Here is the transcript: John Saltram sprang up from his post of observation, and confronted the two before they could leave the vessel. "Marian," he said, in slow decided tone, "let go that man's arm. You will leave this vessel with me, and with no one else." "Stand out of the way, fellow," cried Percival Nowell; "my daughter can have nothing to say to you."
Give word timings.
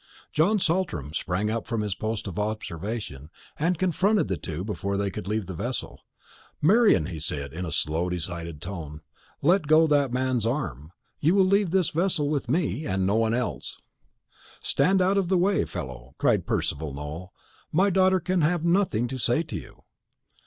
John 0.33 0.57
Saltram 0.57 1.13
sprang 1.13 1.51
up 1.51 1.67
from 1.67 1.81
his 1.81 1.93
post 1.93 2.25
of 2.25 2.39
observation, 2.39 3.29
and 3.59 3.77
confronted 3.77 4.29
the 4.29 4.35
two 4.35 4.63
before 4.63 4.97
they 4.97 5.11
could 5.11 5.27
leave 5.27 5.45
the 5.45 5.53
vessel. 5.53 6.01
"Marian," 6.59 7.05
he 7.05 7.19
said, 7.19 7.53
in 7.53 7.69
slow 7.69 8.09
decided 8.09 8.63
tone, 8.63 9.01
"let 9.43 9.67
go 9.67 9.85
that 9.85 10.11
man's 10.11 10.43
arm. 10.43 10.91
You 11.19 11.35
will 11.35 11.45
leave 11.45 11.69
this 11.69 11.91
vessel 11.91 12.27
with 12.31 12.49
me, 12.49 12.83
and 12.87 13.01
with 13.03 13.07
no 13.09 13.15
one 13.17 13.35
else." 13.35 13.77
"Stand 14.59 15.03
out 15.03 15.19
of 15.19 15.27
the 15.29 15.37
way, 15.37 15.65
fellow," 15.65 16.15
cried 16.17 16.47
Percival 16.47 16.95
Nowell; 16.95 17.31
"my 17.71 17.91
daughter 17.91 18.19
can 18.19 18.41
have 18.41 18.65
nothing 18.65 19.07
to 19.07 19.19
say 19.19 19.43
to 19.43 19.55
you." 19.55 19.83